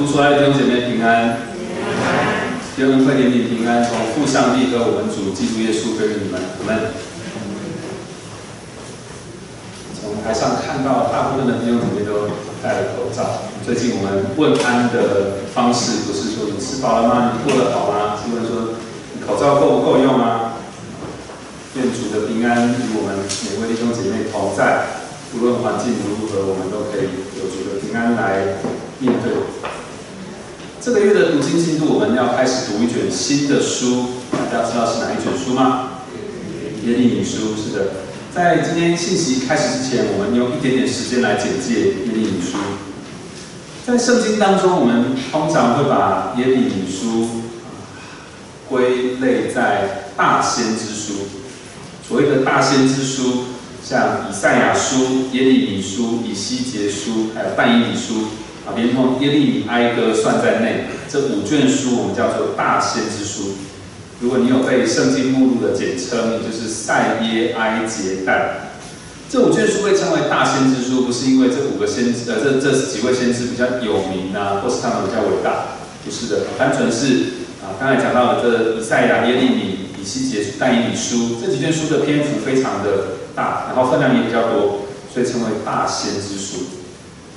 [0.00, 1.36] 读出来的弟兄姐妹平安，
[2.78, 6.88] 愿恩惠怜悯平安从父上帝和我们主基督耶稣归于你们，我们
[9.92, 12.32] 从台上看到大部分的弟兄姐妹都
[12.64, 13.44] 戴了口罩。
[13.60, 17.36] 最近我们问安的方式不是说你吃饱了吗？
[17.36, 18.16] 你过得好吗？
[18.16, 18.80] 是问说
[19.12, 20.56] 你口罩够不够用啊？
[21.76, 24.96] 愿主的平安与我们每位弟兄姐妹同在。
[25.32, 27.06] 无论环境如何，我们都可以
[27.38, 28.56] 有主的平安来
[28.98, 29.69] 面对。
[30.82, 34.06] 这个月的读经进度，我们要开始读一卷新的书。
[34.32, 35.90] 大家知道是哪一卷书吗？
[36.86, 37.54] 耶利米书。
[37.54, 37.90] 是的，
[38.34, 42.56] 在今天信息开始之前，我们用一点点时间来简介耶利米书。
[43.86, 47.28] 在圣经当中，我们通常会把耶利米书
[48.66, 51.12] 归类在大先知书。
[52.08, 53.44] 所谓的大先知书。
[53.82, 58.26] 像以赛亚书、耶利米书、以西结书，还有但以理书，
[58.66, 63.56] 啊，连同耶利米哀歌算在内，这五卷书我们叫做大先知书。
[64.20, 68.70] 如果你有背圣经目录的简称，也就是赛耶哀节但。
[69.30, 77.06] 这五卷书被称为大先知书，不是因为这五个先知，呃，这这几位先知比较有名啊，或是他们比较伟大，不是的，单纯是
[77.62, 83.20] 啊，刚才讲到的这以赛亚、耶利米、以西结、但以理书这几卷书的篇幅非常的。
[83.32, 84.80] 大，然后分量也比较多，
[85.14, 86.64] 所以称为大先知书。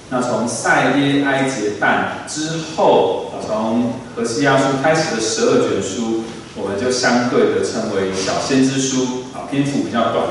[0.09, 6.23] 那从赛耶埃结但之后，从何西亚书开始的十二卷书，
[6.55, 9.23] 我们就相对的称为小先知书。
[9.33, 10.27] 啊，篇幅比较短，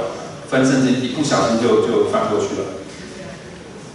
[0.49, 2.79] 分甚至一不小心就就翻过去了。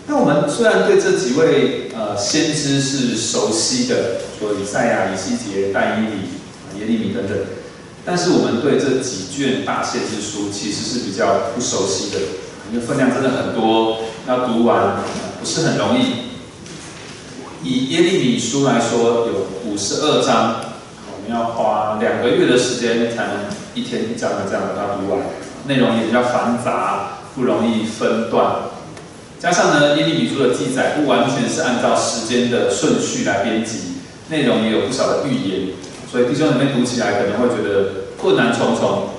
[0.08, 7.38] 那我们虽然对这几位呃先知是熟悉的，说以赛亚、以西结、但以理、耶利米等等。
[8.04, 12.20] 但是我们对这几卷大先知书其实是比较不熟悉的，
[12.72, 14.98] 因为分量真的很多，要读完
[15.40, 16.28] 不是很容易。
[17.64, 20.62] 以耶利米书来说，有五十二章，
[21.12, 23.34] 我们要花两个月的时间才能
[23.74, 25.20] 一天一章的这样把它读完，
[25.66, 28.70] 内容也比较繁杂，不容易分段。
[29.40, 33.98] 加上呢，耶利米书的记载不完全是按照时间的顺序来编辑，
[34.30, 35.70] 内容也有不少的预言。
[36.10, 39.10] 所以弟兄姊妹读起来可能会觉得困难重重，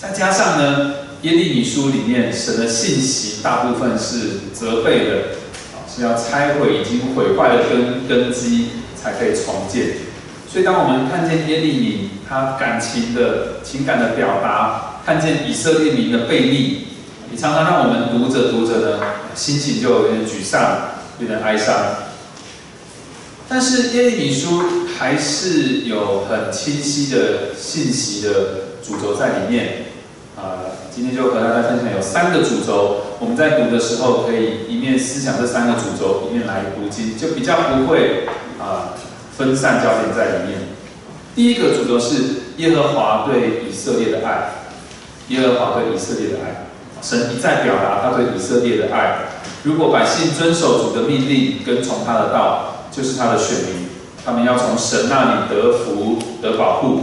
[0.00, 5.14] 再加上呢，耶利米书里面神的信息大部分是责备的，
[5.74, 9.96] 啊，是要拆毁已经毁坏的根根基才可以重建。
[10.50, 16.86] 所以当我们看见耶利米他感情的情感的表达，看见以色列民的背逆，
[17.32, 19.00] 也常常让我们读着读着呢，
[19.34, 20.60] 心情就有点沮丧，
[21.18, 21.74] 有点哀伤。
[23.48, 24.62] 但是耶利米书
[24.96, 28.30] 还是有很清晰的信息的
[28.86, 29.86] 主轴在里面，
[30.40, 38.28] 呃，今天就和大家分享有三个主轴，我们在读的时候可以一面思想这三个主轴，一面来读经，就比较不会
[38.60, 38.94] 啊
[39.36, 40.60] 分散焦点在里面。
[41.34, 42.22] 第一个主轴是
[42.58, 44.50] 耶和华对以色列的爱，
[45.28, 46.66] 耶和华对以色列的爱，
[47.02, 49.18] 神一再表达他对以色列的爱，
[49.64, 52.74] 如果百姓遵守主的命令，跟从他的道。
[52.90, 53.86] 就是他的选民，
[54.24, 57.02] 他们要从神那里得福得保护。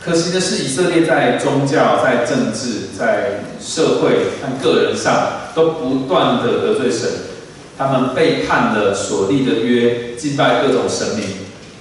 [0.00, 7.10] 可惜的是，以色列在宗教、在政治、在社会和个人上都不断的得罪神。
[7.76, 11.24] 他们背叛了所立的约，敬拜各种神明。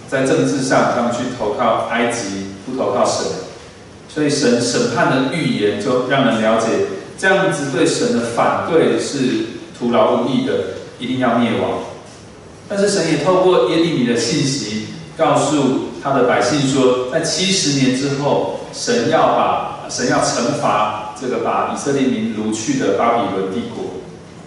[0.09, 3.25] 在政治上，他们去投靠埃及，不投靠神。
[4.07, 6.67] 所以神审判的预言就让人了解，
[7.17, 9.45] 这样子对神的反对是
[9.77, 10.53] 徒劳无益的，
[10.99, 11.79] 一定要灭亡。
[12.69, 23.99] 但是神也透过耶利米的信息，告诉他的百姓说，在七十年之后，神要把神要惩罚这个把以色列民掳去的巴比伦帝国，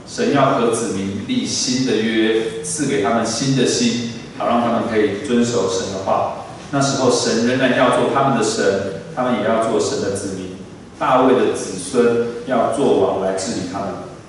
[0.09, 6.47] 神要和子民立新的约，赐给他们新的心，好让他们可以遵守神的话。
[6.71, 10.57] 那时候神仍然要做他们的神，他们也要做神的子民，
[10.99, 13.89] 大卫的子孙要做王来治理他们。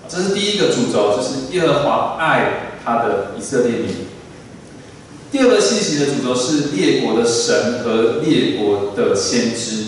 [0.09, 2.67] 这是第一个主轴，就是耶和华爱。
[2.83, 4.10] 他的以色列民。
[5.31, 9.85] 第二个信息的主轴是列国的神和列国的先知。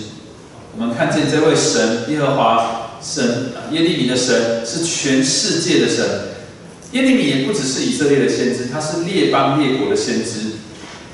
[0.77, 6.05] 我们看见这位神耶和华神耶利米的神是全世界的神。
[6.93, 10.53] 耶利米也不只是以色列的先知，他是列邦列国的先知。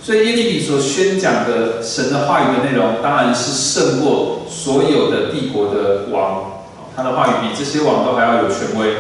[0.04, 6.62] 所以耶利米所宣讲的神的话语的内容，当然是胜过所有的帝国的王。
[6.96, 8.94] 他的话语比这些王都还要有权威。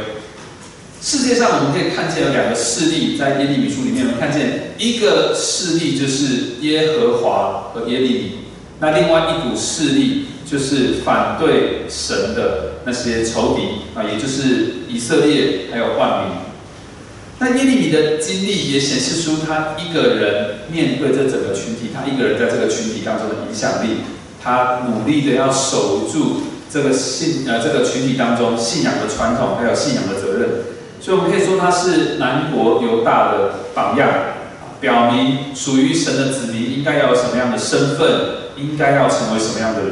[1.01, 8.31] 世界上我们可以看见有两个势力，在耶利米书里面，我们看见一个势力就是耶和华和耶利米，
[8.79, 16.37] 那另外一股势力就是反对神的那些仇敌啊，也就是以色列还有万民。
[17.39, 23.99] 那耶利米的经历也显示出他一个人面对这整个群体，他一个人在这个群体当中的影响力，
[24.43, 30.49] 他努力的要守住这个信呃这个群体当中信仰的传统，还有信仰的责任。
[31.01, 34.09] 所以，我们可以说他是南国犹大的榜样，
[34.81, 38.07] 表明属于神的子民应该要有什么样的身份，
[38.57, 39.91] 应该要成为什么样的人。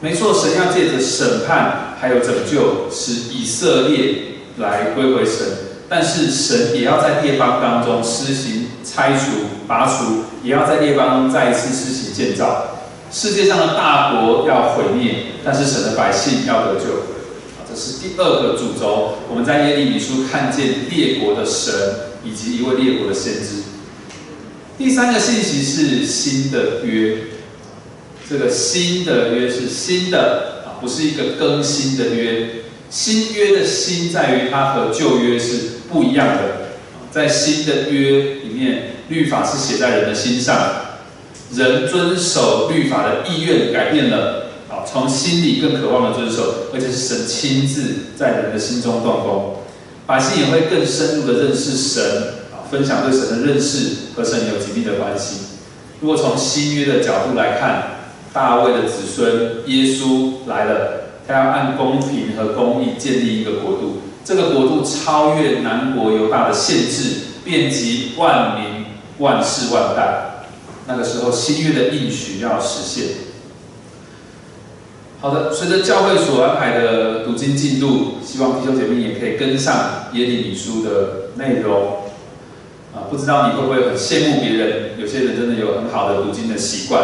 [0.00, 4.16] 没错，神要借着审判还有拯救，使以色列
[4.58, 5.46] 来归回神。
[5.88, 12.76] 但是神也要在列邦当中施行拆除、拔除，也要在列邦中再一次施行建造。
[13.10, 17.17] 世界上的大国要毁灭，但是神的百姓要得救。
[17.78, 19.18] 是第二个主轴。
[19.30, 21.72] 我们在耶利米书看见列国的神
[22.24, 23.62] 以及一位列国的先知。
[24.76, 27.18] 第三个信息是新的约。
[28.28, 32.64] 这个新的约是新的啊，不是一个更新的约。
[32.90, 35.78] 新约的新在于它和旧约是。
[35.90, 36.76] 不一样的，
[37.10, 40.98] 在新的约里面，律法是写在人的心上，
[41.54, 44.47] 人遵守律法的意愿改变了，
[44.90, 47.82] 从心里更渴望的遵守，而且是神亲自
[48.16, 49.56] 在人的心中动工，
[50.06, 52.02] 百姓也会更深入的认识神，
[52.52, 55.40] 啊，分享对神的认识和神有紧密的关系。
[56.00, 57.98] 如果从新约的角度来看，
[58.32, 63.98] 大卫的子孙耶稣来了，他要按公平和公义建立一个国度。
[64.24, 68.84] 这个国度超越南国犹大的限制，遍及万民、
[69.18, 70.44] 万世万代。
[70.86, 73.27] 那个时候，新约的应许要实现。
[75.20, 82.04] 好的，随着教会所安排的读经进度，希望弟兄姐妹也可以跟上耶利米书的内容。
[82.94, 84.92] 啊，不知道你会不会很羡慕别人？
[84.96, 87.02] 有些人真的有很好的读经的习惯。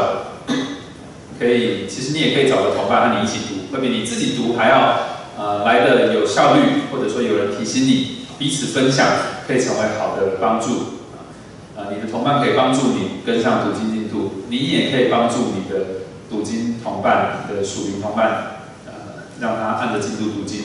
[1.41, 4.97] 可以，其实你也可以找个同伴和你一起读，会比你自己读还要。
[5.37, 6.61] 呃，来的有效率，
[6.93, 9.05] 或者说有人提醒你，彼此分享，
[9.49, 10.69] 可以成为好的帮助。
[11.77, 16.04] 啊，你的同伴可以帮助你跟上读经进度，你也可以帮助你的
[16.35, 18.93] 读经同伴的属灵同伴，呃，
[19.41, 20.63] 让他按着进度读经。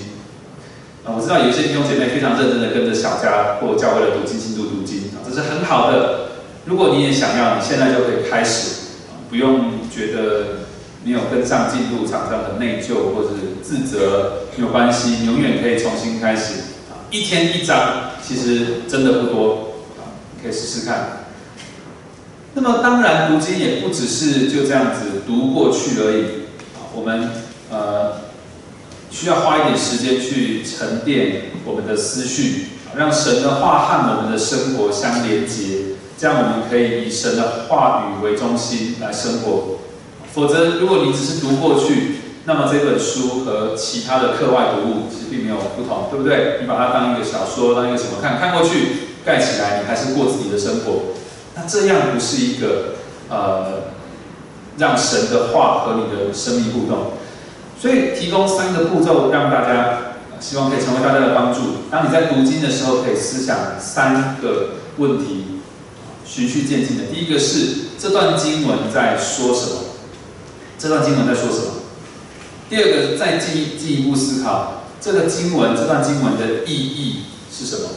[1.05, 6.31] 啊，我知道有些弟兄姐妹非常认真的跟着小家或教会的读经进度读经，啊，这是很好的。
[6.65, 8.97] 如果你也想要，你现在就可以开始，
[9.29, 10.65] 不用觉得
[11.05, 14.33] 没有跟上进度，常常很内疚或者是自责。
[14.57, 16.55] 没有关系，永远可以重新开始。
[16.91, 21.18] 啊，一天一章，其实真的不多，啊，可以试试看。
[22.55, 26.23] 那么当然，读经也不只是就这样子读过去而已。
[26.75, 27.29] 啊，我们
[27.71, 28.21] 呃
[29.11, 39.77] 需要花一点时间去沉淀我们的思绪，让神的话和我们的生活相连接，这样我们可以以神的话语为中心来生活。
[40.33, 42.15] 否则，如果你只是读过去，
[42.45, 46.57] 那么这本书和其他的课外读物其实并没有不同，对不对？
[46.61, 48.39] 你把它当一个小说，当一个什么看？
[48.39, 51.18] 看过去盖起来，你还是过自己的生活。
[51.59, 52.95] 那这样不是一个
[53.29, 53.91] 呃，
[54.77, 57.13] 让神的话和你的生命互动。
[57.79, 61.59] 所以提供三个步骤，让大家希望可以成为大家的帮助。
[61.89, 65.61] 当你在读经的时候，可以思想三个问题，
[66.25, 67.05] 循序渐进的。
[67.05, 69.81] 第一个是这段经文在说什么？
[70.77, 71.71] 这段经文在说什么？
[72.69, 77.89] 第二个，再进进一步思考这个经文，这段经文的意义是什么？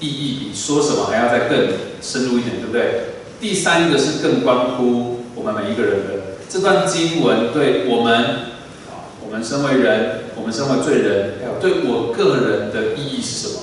[0.00, 1.68] 意义比说什么还要再更
[2.00, 3.04] 深入一点，对不对？
[3.40, 8.14] 第三个是更关乎我们每一个人的这段经文对我们，
[8.88, 13.60] 啊，我们身为人，我们身为罪人，还有对我个人的意义是什么？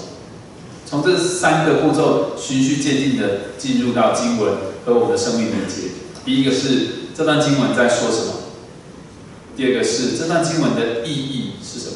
[0.86, 4.54] 从这三个步骤循序渐进的进入到经文
[4.86, 5.90] 和我们的生命连接。
[6.24, 8.34] 第一个是这段经文在说什么？
[9.56, 11.96] 第二个是这段经文的意义是什么？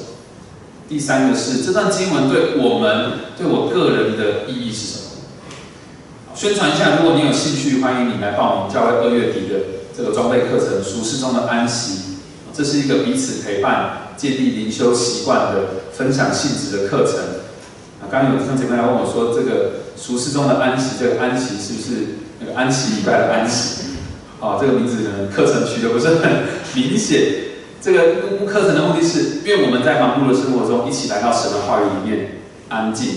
[0.87, 5.03] 第三个是这段经文对我们、对我个人的意义是什么？
[6.33, 9.59] 宣传一下，如果你有兴趣，欢迎你来报名教会二月底的
[9.95, 11.93] 这个装备课程《俗世中的安息》。
[12.53, 17.19] 这是一个彼此陪伴、建立灵修习惯的分享性质的课程。
[17.99, 19.65] 啊，刚刚有弟兄姐妹来问我说，这个
[19.97, 22.07] 《俗世中的安息》这个安息是不是
[22.39, 23.81] 那个安息礼拜的安息？
[24.39, 26.43] 啊，这个名字可能课程取得不是很
[26.75, 27.46] 明显。
[27.79, 33.13] 这个课程的目的是，愿我们在忙碌的生活中，一起来到神的话语里面安静。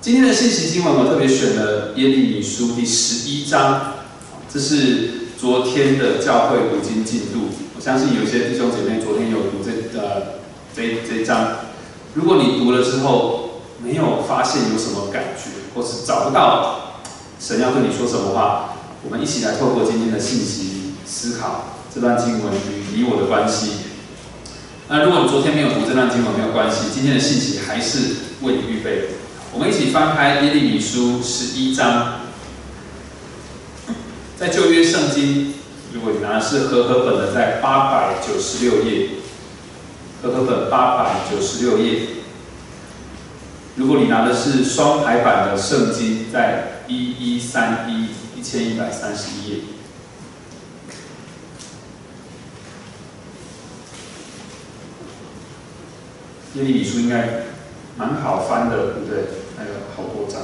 [0.00, 3.94] 今天的信息经文，我特别选了耶利米书第十一章，
[4.52, 7.48] 这是昨天的教会读经进度。
[7.74, 10.38] 我相信有些弟兄姐妹昨天有读这呃
[10.76, 11.56] 这这一章，
[12.14, 17.00] 如果你读了之后没有发现有什么感觉，或是找不到
[17.40, 21.74] 神要对你说什么话，我们一起来透过今天的信息思考。
[21.92, 22.52] 这段经文
[22.94, 23.72] 你我的关系。
[24.88, 26.86] 那如果你昨天没有读这段经文，没有关系。
[26.94, 27.98] 今天的信息还是
[28.42, 29.10] 为你预备。
[29.52, 32.20] 我们一起翻开耶利米书十一章，
[34.38, 35.54] 在旧约圣经，
[35.92, 39.10] 如果你拿的是和合本的，在八百九十六页，
[40.22, 42.00] 和合本八百九十六页。
[43.76, 49.56] 如果你拿的是双排版的圣经，在一一三一一千一百三十一页。
[56.54, 57.44] 耶利米书应该
[57.96, 59.24] 蛮好翻的，对不对？
[59.56, 60.40] 还有好多章。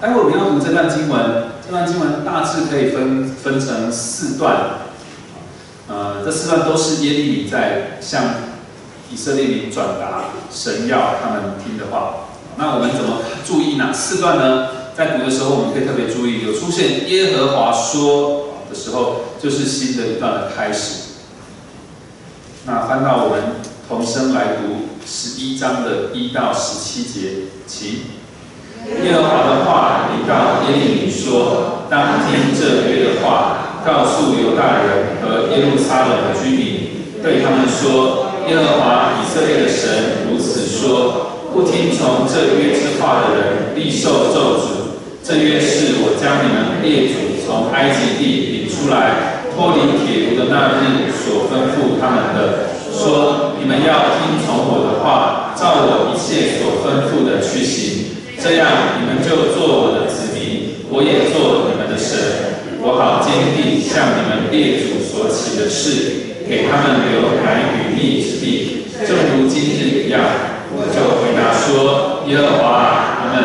[0.00, 4.86] 待会我们要读这段经文，这段经文大致可以分分成四段。
[5.88, 8.24] 呃，这四段都是耶利米在向
[9.10, 12.26] 以色列民转达神要他们听的话。
[12.56, 14.68] 那我们怎么注意哪四段呢？
[14.96, 18.45] 在读的时候，我们可以特别注意，有出现耶和华说
[18.76, 21.02] 时候，就是新的一段的开始。
[22.66, 23.42] 那翻到我们
[23.88, 27.30] 同声来读十一章的一到十七节，
[27.66, 27.88] 请
[29.02, 44.66] 耶和华的话临到耶利米说：“当听这约的话。”告诉犹大人和耶路撒冷的居民，对他们说：耶和华以色列的神如此说：不听从这约之话的人，必受咒诅。
[45.26, 52.70] 这约是我将你们列祖从埃及地领出来，脱离铁炉的那日所吩咐他们的。
[52.94, 58.06] 说：你们要听从我的话，照我一切所吩咐的去行，
[58.38, 62.78] 这样你们就做我的子民，我也做你们的神。
[62.78, 70.22] 我好坚定向你们列祖所起的誓，给他们留难与密之地，正如今日一样。
[70.70, 73.42] 我就回答说：耶和华，他们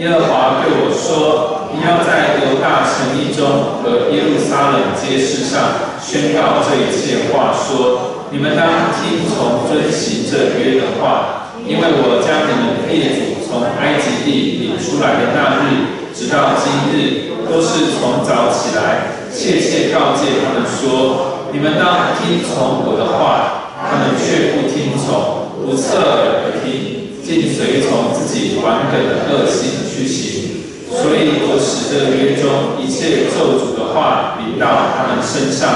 [0.00, 17.28] 耶和华对我说：你要在犹大城邑中和耶路撒冷街市上宣告这一切话，说：你们当听从遵行这约的话，因为我将你们列祖从埃及地领出来的那日，直到今日。
[17.50, 26.89] 都是从早起来，切切告诫他们说：“你们当听从我的话。”他们却不听从，不侧耳听，
[27.30, 30.50] 尽随从自己顽梗的恶性去行。
[30.90, 34.66] 所以我使这约中一切咒诅的话临到
[34.98, 35.70] 他们身上。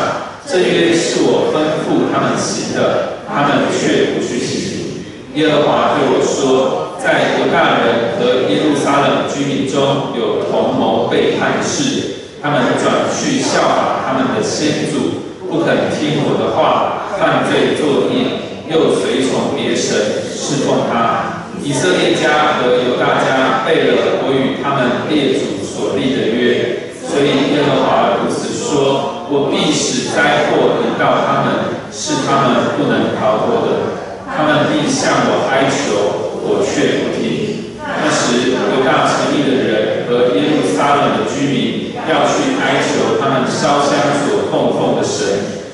[0.45, 5.07] 这约是我吩咐他们行的，他们却不去行。
[5.35, 6.81] 耶和华对我说。
[7.05, 18.41] 在犹大人和耶路撒冷居民中有同谋背叛的事，他们转去效法他们的先祖，不肯听我的话，犯罪作孽，
[18.73, 21.34] 又随从别神侍奉他。
[21.63, 34.03] 以色列家和犹大家背了我与他们列祖所立的约，所以耶和华如此说：我必使灾祸临到他们，是他们不能逃脱的。
[34.37, 36.25] 他们必向我哀求。
[36.47, 37.73] 我却不听。
[37.81, 45.25] 那时，犹大城邑的人和耶路撒冷的居民要去哀求他们烧香所供奉的神，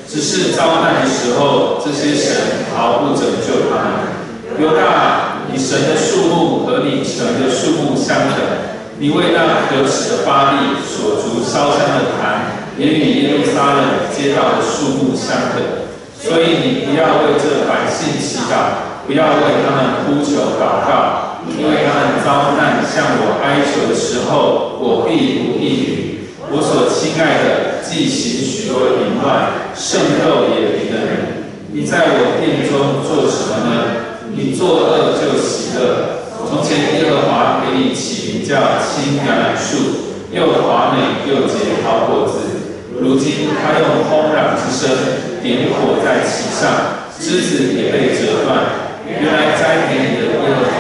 [0.07, 4.63] 只是遭难的时候，这些神毫不拯救他们。
[4.63, 8.37] 犹大，你神的树木和你神的树木相等，
[8.99, 15.63] 你为那可耻的巴利所筑烧香的坛，也与耶路撒冷街道的树木相等。
[16.19, 18.89] 所以你不要为这百姓祈祷。
[19.07, 26.19] 不要为他们哭求祷告，因为他们遭难向我哀求的时候，我必不应允。
[26.53, 34.10] 我所亲爱的，既行许多淫乱、圣斗也灵的人，你在我殿中做什么呢？
[34.35, 36.21] 你作恶就喜乐。
[36.49, 42.39] 从前耶和华给你起名叫青橄榄树，又华美又结好果子。
[42.99, 44.91] 如今他用轰然之声
[45.43, 48.49] 点火在其上，枝子也被折断。
[49.07, 50.75] 原来栽培你的耶和华，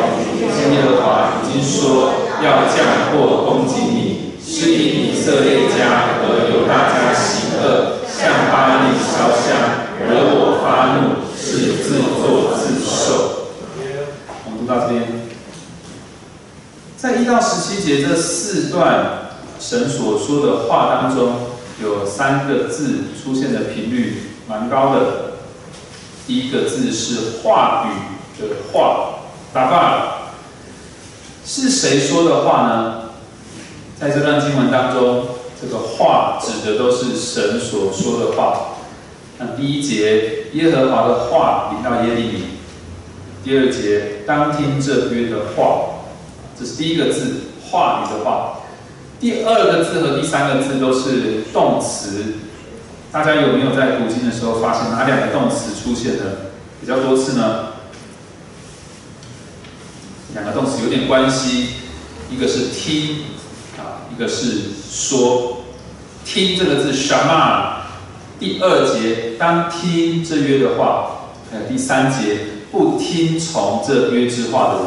[0.72, 9.56] 耶和华已经说要降祸攻击你，是以以色列家和犹大家喜恶，向巴黎烧香，
[10.08, 13.39] 惹我发怒，是自作自受。
[14.70, 15.02] 到这边，
[16.96, 21.32] 在一到十七节这四段神所说的话当中，
[21.82, 25.32] 有三个字出现的频率蛮高的。
[26.26, 28.20] 第一个字是话语。
[28.40, 29.20] 的话，
[29.52, 30.30] 打话
[31.44, 33.02] 是谁说的话呢？
[34.00, 35.26] 在这段经文当中，
[35.60, 38.78] 这个话指的都是神所说的话。
[39.36, 42.38] 那第一节，耶和华的话临到耶利米；
[43.42, 46.04] 第二节，当听这约的话，
[46.58, 48.60] 这是第一个字，话语的话。
[49.18, 52.34] 第二个字和第三个字都是动词，
[53.10, 57.68] 大家有没有在读经的时候发现哪两个动词出现的比较多次呢？
[60.34, 61.68] 两个动词有点关系，
[62.30, 63.24] 一个是听
[63.78, 65.56] 啊，一个是说。
[66.22, 67.80] 听这个字什么？
[68.38, 72.38] 第二节当听这约的话，还有第三节
[72.70, 74.86] 不听从这约之话的人，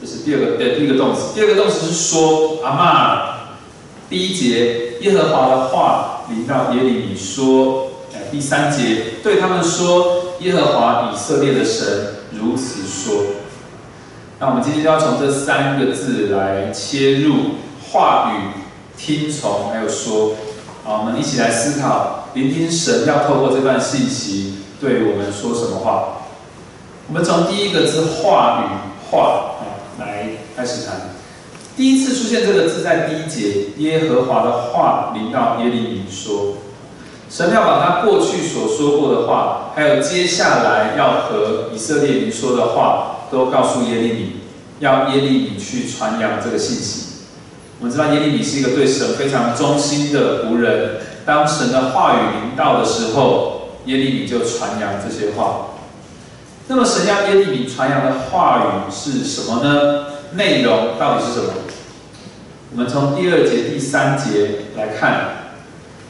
[0.00, 1.34] 这是第二个呃第一个动词。
[1.34, 3.34] 第二个动词是说阿妈。
[4.08, 13.24] 第一节耶和华的话临到耶利米说，哎，第三节对他们说耶和华以色列的神如此说。
[14.38, 17.34] 那我们今天就要从这三个字来切入
[17.90, 18.60] 话语。
[18.96, 20.36] 听从，还有说，
[20.84, 26.18] 好，我们一起来思考，聆听神要透过这段信息对我们说什么话。
[27.06, 28.64] 我们从第一个字“话语”
[29.10, 31.10] 话啊来开始谈。
[31.76, 36.54] 第一次出现这个字在第一节，耶和华的话临到耶利米说，
[37.28, 44.36] 神要把他过去所说过的话，还有接下来要和以色列民说的话，都告诉耶利米，
[44.80, 47.24] 要耶利米去传扬这个信息。
[47.80, 51.02] 我们知道耶利米是一个对神非常忠心的仆人。
[51.26, 55.66] 当神的话语临到的时候，耶利米就传扬这些话。
[56.66, 60.06] 那么神要耶利米传扬的话语是什么呢？
[60.32, 61.52] 内容到底是什么？
[62.72, 65.42] 我们从第二节、第三节来看。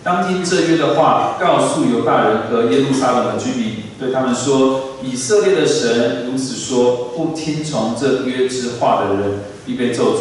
[0.04, 10.20] 当听这约的话，告诉犹大人和耶路撒冷的居民，对他们说：以色列的神如此说：不听从这约之话的人，必被咒诅。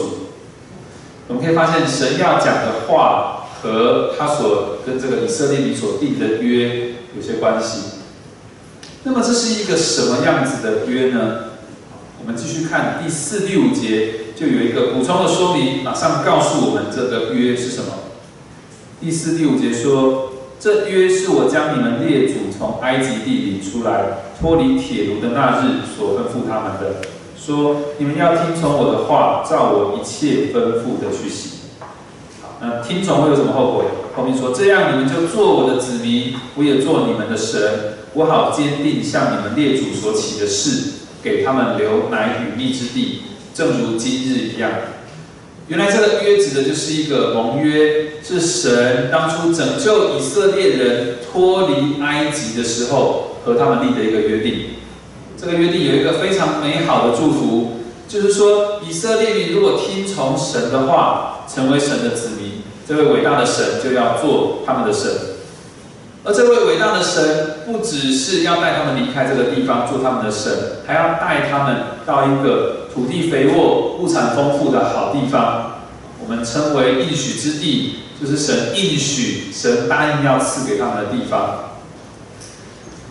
[1.27, 7.92] 我们可以发现，神要讲的话和他所跟这个以色列民所定的约有些关系。
[9.05, 11.45] 那么这是一个什么样子的约呢？
[12.21, 17.87] 我们继续看第四、第五节，就有一个补充的说明，马上告诉我们这个约是什么。
[19.01, 27.01] 第四、第五节说：“这约是我将你们列祖从埃及地领出来，脱离铁炉的那日所吩咐他们的。”
[27.37, 31.59] 说：你们要听从我的话，照我一切吩咐的去行。
[32.61, 33.83] 那听从会有什么后果？
[34.15, 40.91] 后面说：这样你们就做我的子民，我也做你们的神，我好坚定向你们列祖所起的誓，
[41.23, 43.23] 给他们留奶与蜜之地，
[43.53, 44.71] 正如今日一样。
[45.69, 54.65] 原来这个约指的就是一个盟约，是神当初拯救以色列人脱离埃及的时候和他们立的一个约定。
[55.35, 62.52] 这个约定有一个非常美好的祝福，就是说以色列民如果听从神的话，成为神的子民，
[62.87, 65.11] 这位伟大的神就要做他们的神。
[66.25, 70.53] 而这位伟大的神不只是要带他们离开这个地方做他们的神，
[70.87, 75.81] 还要带他们到一个土地肥沃、物产丰富的好地方，
[76.23, 81.73] 我们称为应许之地，就是神应许、神答应要赐给他们的地方。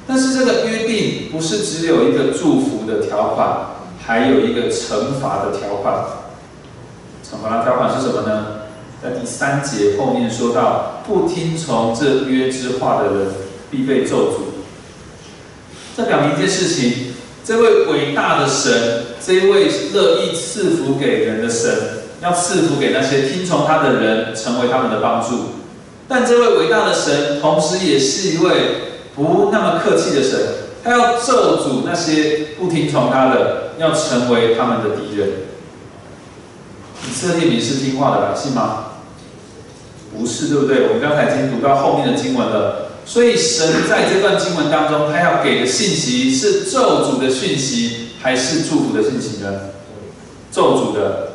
[0.07, 3.67] 但是这个约定不是只有一个祝福的条款，
[4.03, 5.95] 还有一个惩罚的条款。
[7.23, 8.47] 惩罚的条款是什么呢？
[9.03, 13.29] 在第三节后面说到，不听从这约之话的人，
[13.71, 14.37] 必被咒诅。
[15.97, 18.73] 这表明一件事情：这位伟大的神，
[19.21, 21.71] 这位乐意赐福给人的神，
[22.21, 25.47] 要赐福给那些听从他的人，成为他们的帮助。
[26.07, 28.53] 但这位伟大的神，同时也是一位。
[29.15, 30.41] 不那么客气的神，
[30.83, 35.29] 他要咒诅那些不听从他的，要成为他们的敌人。
[37.07, 38.92] 以色列民是听话的百姓吗？
[40.17, 40.89] 不是，对不对？
[40.89, 42.91] 我们刚才已经读到后面的经文了。
[43.05, 49.49] 所以神在这段经文当中，他要给的信息是咒诅的讯息，还是祝福的讯息呢？
[50.51, 51.33] 咒诅的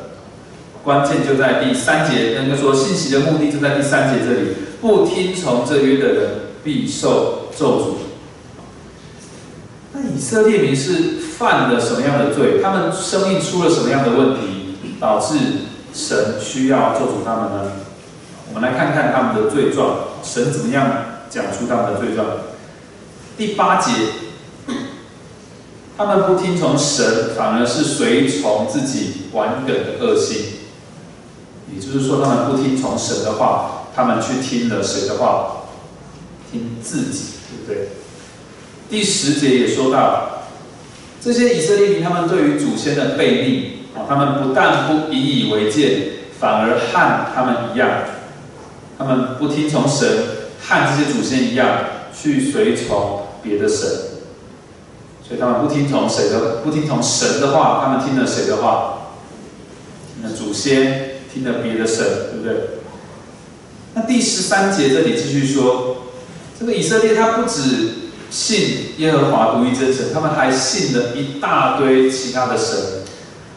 [0.82, 4.48] 关键就在第三节，应该说信息的目的就在第三节这里。
[4.80, 6.30] 不听从这约的人，
[6.62, 7.34] 必受。
[7.58, 7.84] 咒诅。
[9.92, 12.62] 那以色列民是犯了什么样的罪？
[12.62, 15.34] 他们生命出了什么样的问题，导致
[15.92, 17.72] 神需要咒诅他们呢？
[18.48, 20.90] 我们来看看他们的罪状，神怎么样
[21.28, 22.26] 讲出他们的罪状？
[23.36, 23.92] 第八节，
[25.96, 30.46] 他们不听从神，反而是随从自己顽梗的恶心。
[31.72, 35.64] 也就是说，他们不听从神的话，他们去听了谁的话？
[36.50, 37.24] 听自己。
[37.48, 37.88] 对不对？
[38.90, 40.44] 第十节也说到，
[41.18, 47.88] 这些以色列民他们对于祖先的背逆啊，他们不但不引以为戒，反而和他们一样，
[48.98, 50.08] 他们不听从神，
[50.60, 53.88] 和这些祖先一样去随从别的神，
[55.26, 58.94] 所以他们不听从谁的，不听从神的话，他们听了谁的话？
[60.14, 62.70] 听了祖先，听了别的神，对不对？
[63.94, 65.94] 那第十三节这里继续说。
[66.58, 73.04] 这个以色列他不止信耶和华独一真神，他们还信了一大堆其他的神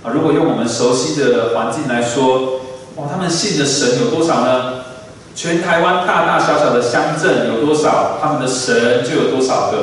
[0.04, 0.12] 啊。
[0.14, 2.60] 如果用我们熟悉的环境来说，
[2.98, 4.81] 哇，他们信的神有多少呢？
[5.34, 9.78] 全台湾大大小小的乡镇有多少，他们的神就有多少个；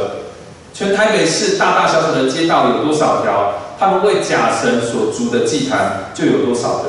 [0.74, 6.84] 全台北市大大小小的街道有多少条，他们为假神所筑的祭坛就有多少个。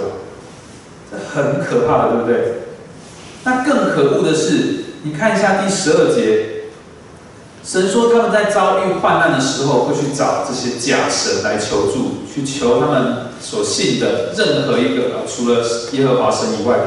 [1.09, 2.53] 这很可怕的，对不对？
[3.45, 6.65] 那更可恶的是，你看一下第十二节，
[7.63, 16.85] 神说他们在遭遇患难的时候，会去找这些假神来求助，去求他们所信的任何一个，除了耶和华神以外的。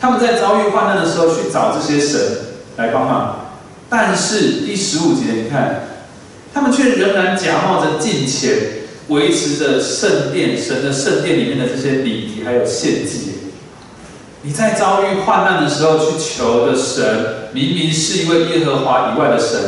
[0.00, 2.20] 他们在遭遇患难的时候去找这些神
[2.76, 3.50] 来帮忙，
[3.90, 5.88] 但是第十五节你看，
[6.54, 8.56] 他们却仍然假冒着敬虔，
[9.08, 13.32] 维持着圣殿神的圣殿里面的这些礼仪还有献祭。
[14.42, 19.58] 你在遭遇患难的时候去求的神，明明是一位耶和华以外的神，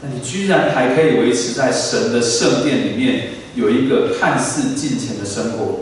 [0.00, 5.80] 那你居然还可以维持在神的圣殿里面有一个看似敬虔的生活？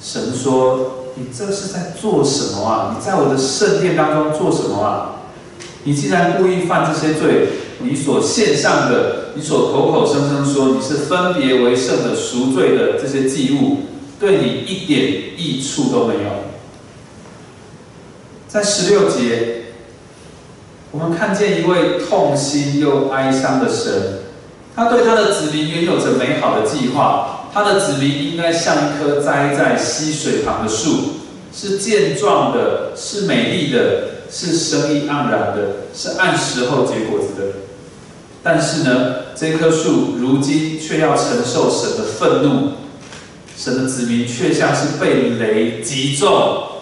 [0.00, 1.00] 神说。
[1.16, 2.96] 你这是在做什么啊？
[2.96, 5.10] 你在我的圣殿当中做什么啊？
[5.84, 7.48] 你既然故意犯这些罪，
[7.78, 13.80] 你所献上的，你所口口声声说你是分别为圣的赎罪的这些祭物，
[14.18, 15.02] 对你一点
[15.36, 16.30] 益处都没有。
[18.48, 19.66] 在十六节，
[20.90, 24.20] 我们看见一位痛心又哀伤的神，
[24.74, 27.33] 他对他的子民原有着美好的计划。
[27.54, 31.20] 他的子民应该像一棵栽在溪水旁的树，
[31.54, 37.52] 是健壮的，是美丽的，是生意盎然的，是按时候结果子的。
[38.42, 42.72] 但是呢，这棵树如今却要承受神的愤怒，
[43.56, 46.28] 神的子民却像是被雷击中，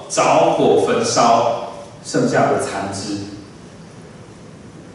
[0.08, 3.18] 着火焚烧，剩下的残枝。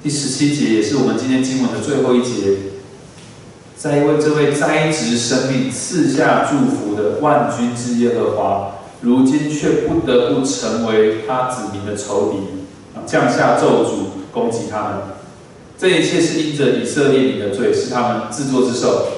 [0.02, 2.58] 第十七节也是我们今天经文的最后一节。
[3.78, 12.38] 在为这位栽植生命、赐下祝福的万军之耶和华，如今却不得不成为他子民的仇敌，
[13.06, 14.94] 降下咒诅攻击他们。
[15.78, 19.10] 这一切是因着以色列民的罪，是他们自作自受。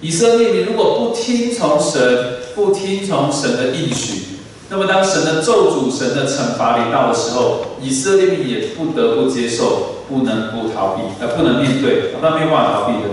[0.00, 4.38] 以色列民如果不听从神，不听从神的应许，
[4.68, 13.10] 那么当神的咒诅、神的惩罚临到的时候，以色列民也不得不接受，不能不逃避，呃，不能面对，那没有办法逃避的。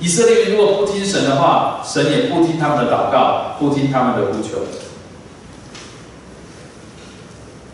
[0.00, 4.58] 以色列如果不听神的话，神也不听他们的祷告，不听他们的呼求。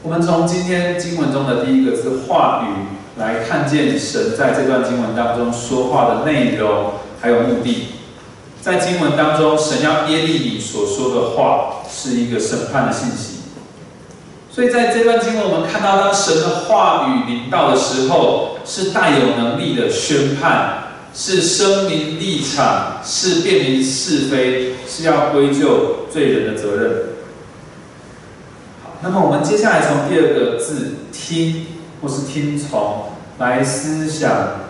[0.02, 2.87] 我们从今天经文中的第一个字“话语”
[3.20, 7.88] 来看见神在这段经文当中说话的内容还有目的。
[8.62, 13.40] 在经文当中，神要耶利米所说的话是一个审判的信息。
[14.52, 20.89] 所以在这段经文，我们看到当神的话语临到的时候，是带有能力的宣判。
[21.12, 26.90] 是声明立场，是辨明是非，是要归咎罪人的责任。
[28.83, 31.66] 好，那么我们接下来从第二个字“听”
[32.01, 33.07] 或是“听从”
[33.38, 34.61] 来思想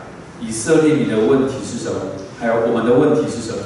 [0.41, 2.01] 以色列民的问题是什么，
[2.41, 3.59] 还有我们的问题是什么，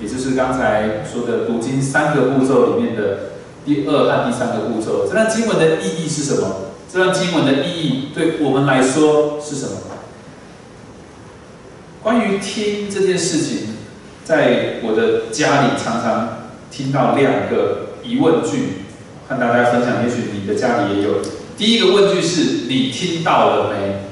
[0.00, 3.32] 也就是刚才说的读经三个步骤里面的
[3.66, 5.06] 第二和第三个步骤。
[5.06, 6.72] 这段经文的意义是什么？
[6.90, 9.72] 这段经文的意义对我们来说是什么？
[12.02, 13.76] 关于听这件事情，
[14.24, 18.82] 在我的家里常常听到两个疑问句，
[19.28, 20.02] 和大家分享。
[20.02, 21.18] 也许你的家里也有。
[21.56, 24.02] 第一个问句是你听到了没？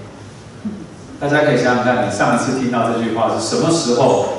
[1.19, 4.35] 大家可以想想看，你上一次听到这句话是什么时候？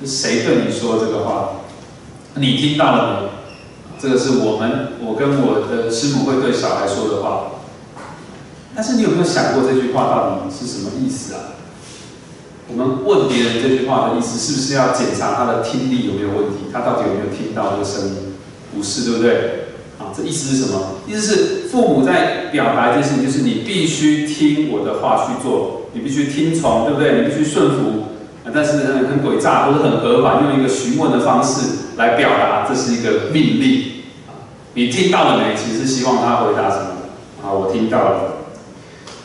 [0.00, 1.50] 是谁对你说这个话？
[2.36, 3.28] 你听到了没？
[4.00, 7.50] 这个是我们我跟我的师母会对小孩说的话。
[8.74, 11.57] 但是你有没有想过这句话到底是什么意思啊？
[12.70, 16.68] 我们问别人这句话的意思，是不是要检查他的听力有没有问题？
[16.70, 18.34] 他到底有没有听到这个声音？
[18.76, 19.32] 不是，对不对？
[19.98, 21.00] 啊，这意思是什么？
[21.06, 27.22] 意思是父母在表达一件事情，就是你必须听我的话去做，你必须听从，对不对？
[27.22, 28.04] 你必须顺服。
[28.44, 33.82] 啊，但是很很诡诈，或者很合法，用一个询问的方式来表达，这是一个命令。
[34.28, 35.56] 啊，你听到了没？
[35.56, 36.86] 其实是希望他回答什么？
[37.42, 38.34] 啊，我听到了。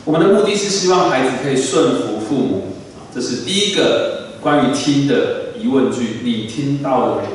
[0.06, 2.73] 我们的目的是希望孩子可以顺服父母。
[3.14, 7.28] 这是第一个关于听的疑问句，你听到了没？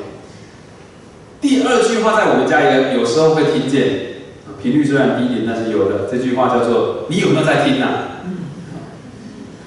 [1.39, 4.19] 第二句话在我们家也有时候会听见，
[4.61, 6.09] 频率虽然低一点，但是有的。
[6.11, 8.19] 这句话叫做“你有没有在听啊？”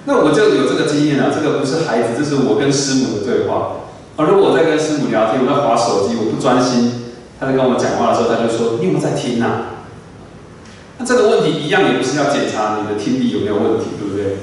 [0.04, 1.32] 那我就有这个经验了。
[1.34, 3.76] 这个不是孩子，这是我跟师母的对话。
[4.16, 9.80] 而如果我在跟师母聊天，我在划手机，我不专心，他在跟我讲话的时候，他就说：“你有没有在听啊？”
[11.00, 14.36] 那这个问题一样也不是要检查你的听力有没有问题，对不对？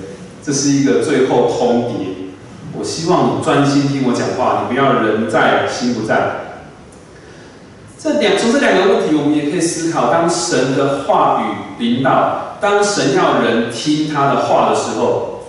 [0.43, 2.31] 这是一个最后通牒。
[2.77, 6.45] 我希望你专心听我讲话，你不要人在心不在。
[8.01, 15.43] 这两从这两个问题，我们也可以思考：当神的话语领导，当神要人听他的话的时候，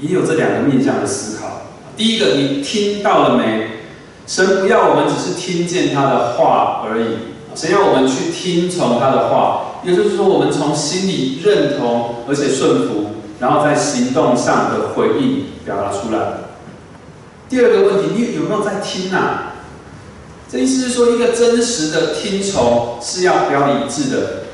[0.00, 1.62] 也有这两个面向的思考。
[1.96, 3.68] 第一个，你听到了没？
[4.26, 7.04] 神不要我们只是听见他的话而已，
[7.54, 13.01] 神要我们去听从他的话，也就是说，我们从心里认同而且顺服，
[13.42, 16.34] 然后在行动上的回应表达出来。
[17.48, 19.54] 第二个问题，你有没有在听啊？
[20.48, 24.44] 这意思是说，一个真实的听从是要表里一致的，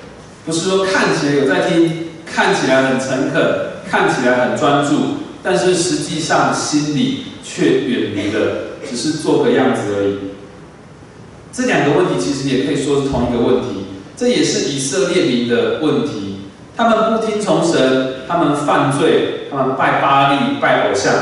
[0.47, 3.43] 不是说看起来有在听，看起来很诚恳，
[3.91, 10.17] 看起来很专注，但是实际上心里却远离了，只是做个样子而已。
[11.53, 13.85] 这两个问题其实也可以说是同一个问题，
[14.17, 16.28] 这也是以色列民的问题。
[16.79, 21.13] 他们不听从神，他们犯罪，他们拜巴利、拜偶像，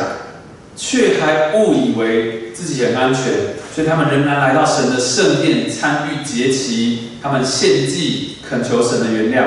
[0.77, 3.57] 却还误以为自己很安全。
[3.75, 9.45] 所以他们仍然来到神的圣殿参与节期，他们献祭恳求神的原谅。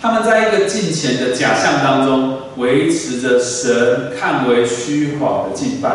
[0.00, 5.90] 他们在一个敬虔的假象当中，维持着神看为虚晃的敬拜。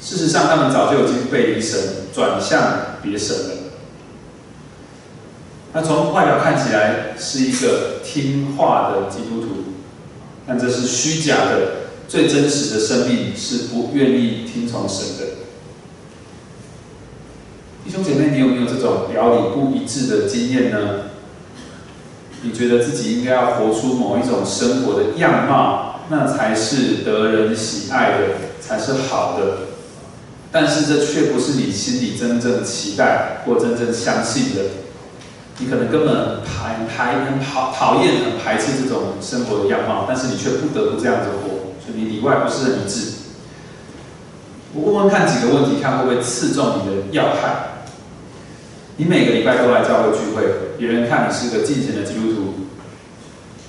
[0.00, 1.78] 事实上，他们早就已经被离神，
[2.14, 2.62] 转向
[3.02, 3.63] 别神了。
[5.74, 9.74] 那从外表看起来是一个听话的基督徒，
[10.46, 11.84] 但这是虚假的。
[12.06, 15.24] 最真实的生命是不愿意听从神的。
[17.82, 21.06] 弟兄姐妹，你有没有这种表里不一致的经验呢？
[22.42, 28.26] 你觉得自己应该要活出某一种生活的样貌，那才是得人喜爱的，
[28.60, 29.56] 才是好的。
[30.52, 34.60] 但是这却不是你心里真正期待或真正相信的。
[35.58, 43.12] 你可能根本排排很讨讨厌、很排斥这种生活的样貌，但是你却不得不这样子活，所以你里外不是很一致。
[44.74, 47.86] 我问问看几个问题，看会不会刺中你的要害。
[48.96, 50.42] 你每个礼拜都来教会聚会，
[50.76, 52.54] 别人看你是个敬虔的基督徒。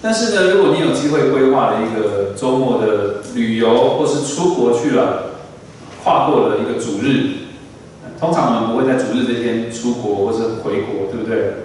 [0.02, 5.32] 但是呢，如果你有机会规划了一个周末的旅游，或是出国去了，
[6.04, 7.48] 跨过了一个主日，
[8.20, 11.65] 通常我们不会在主日这天出国或是回国，对不对？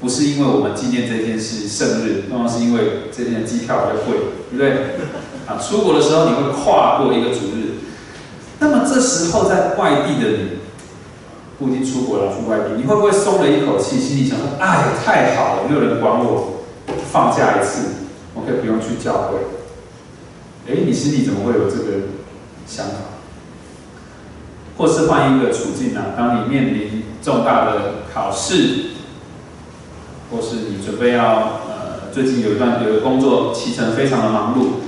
[0.00, 4.18] 不是因为我们纪念这天是圣日，通常是因为这天的机票比较贵，
[4.50, 4.70] 对不对？
[5.46, 7.80] 啊，出国的时候你会跨过一个主日，
[8.60, 10.58] 那么这时候在外地的你。
[11.60, 13.98] 不一定出国了，出外地，你会不会松了一口气？
[13.98, 16.62] 心里想说：“哎，太好了，没有人管我，
[17.10, 19.38] 放假一次，我可以不用去教会。”
[20.70, 22.06] 哎，你心里怎么会有这个
[22.64, 22.94] 想法？
[24.76, 26.14] 或是换一个处境呢？
[26.16, 28.90] 当你面临重大的考试，
[30.30, 34.80] 或是你准备要呃，最近有一段有个工作期程非常的忙碌，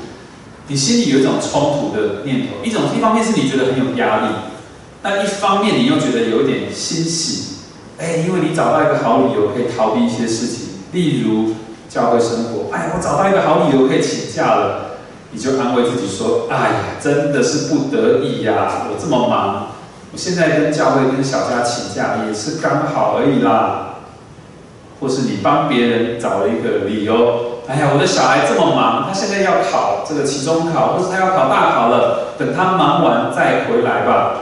[0.69, 2.65] 你心里有一种冲突的念头。
[2.65, 4.27] 一种一方面是你觉得很有压力。
[5.03, 7.55] 但一方面，你又觉得有点欣喜，
[7.99, 11.55] 哎，因为你找到一个好理由可以逃避一些事情，例如
[11.89, 12.71] 教会生活。
[12.71, 14.97] 哎，我找到一个好理由可以请假了，
[15.31, 19.69] 你就安慰自己说：哎呀，真的是不得已呀，我这么忙，
[20.13, 23.90] 我现在跟教会跟小家请假也是刚好而已啦。
[25.01, 34.35] 或是你帮别人找了一个理由，哎呀，我的小孩这么忙，他现在要考这个期中考，或是他要考大考了，等他忙完再回来吧。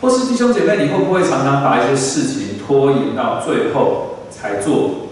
[0.00, 5.08] 或是弟兄姐妹，你会不会常常把一些事情拖延到最后才做？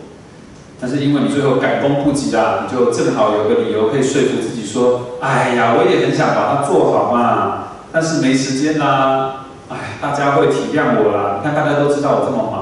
[0.81, 11.41] 但是因为你最后赶工不及啦，你就正好有个理由可以说服自己说：“哎呀，我也很想把它做好嘛，但是没时间啦。”哎，大家会体谅我啦。
[11.43, 12.58] 你看大家都知道我这么忙。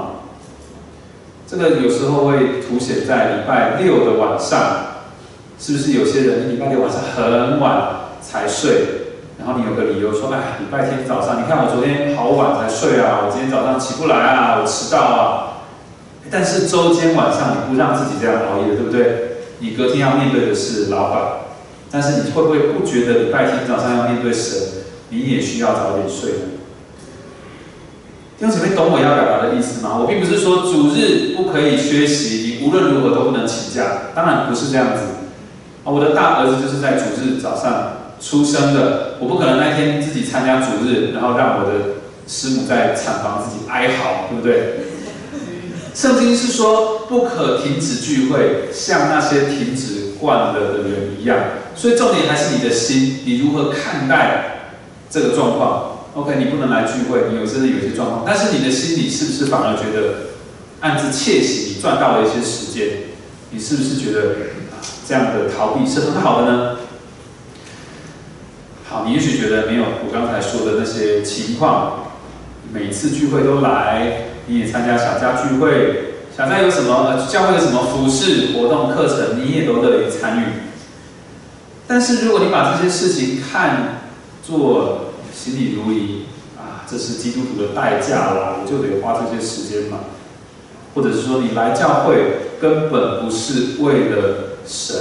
[1.46, 5.04] 这个有时候会凸显在礼拜六的晚上，
[5.60, 9.06] 是不是有些人礼拜六晚上很晚才睡？
[9.38, 15.62] 然后你有个理由说，哎，礼拜天早上，你看我昨天好晚才睡啊，我今天早上起不来啊，我迟到啊。
[16.30, 19.36] 但是周间晚上你不让自己这样熬夜，对不对？
[19.60, 21.20] 你隔天要面对的是老板，
[21.92, 24.58] 但是你会不会不觉得礼拜天早上要面对神，
[25.10, 26.55] 你也需要早点睡呢？
[28.38, 29.96] 弟兄姐妹，懂我要表达的意思吗？
[29.98, 35.02] 我并不是说主日不可以缺席，你无论如何都不能请假，当然不是这样子。
[35.84, 37.92] 啊，我的大儿子就是在主日早上。
[38.18, 44.86] 出生的，我不可能那天自己参加主日，然后让我的师母在产房自己哀嚎，对不对？
[45.94, 51.38] 圣经是说不可停止聚会，像那些停止惯了的人一样。
[51.74, 54.70] 所以重点还是你的心，你如何看待
[55.10, 60.30] 这个状况？OK，你不能来聚会，你有真的有些状况，但是你的心里是不是反而觉得
[60.80, 62.88] 暗自窃喜你赚到了一些时间，
[63.50, 64.36] 你是不是觉得
[65.06, 66.76] 这样的逃避是很好的呢？
[68.88, 72.12] 好，你也许觉得没有我刚才说的那些情况，
[72.72, 80.44] 每次聚会都来，你也参加小家聚会，小家有什么教会有什么服饰活动课程，你也都乐于参与。
[81.86, 84.00] 但是如果你把这些事情看
[84.42, 85.05] 作
[85.36, 86.24] 心里如一
[86.56, 89.98] 啊，这是基督徒的代价啦，我就得花这些时间嘛。
[90.94, 92.16] 或者是说你来教会
[92.58, 94.96] 根本不是为了神，